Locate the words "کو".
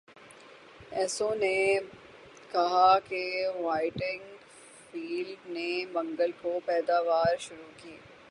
6.41-6.59